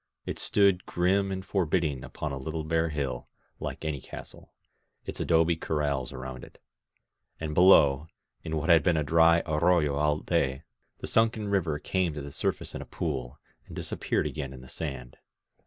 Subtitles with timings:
[0.25, 3.27] It stood grim and forbidding upon a little bare hill,
[3.59, 4.51] like any castle,
[5.05, 6.59] its adobe corrals around it;
[7.39, 8.07] and below,
[8.43, 10.63] in what had been a dry arroyo all day,
[11.03, 14.61] th^ sunken river came to the sur face in a pool, and disappeared again in
[14.61, 15.17] the sand.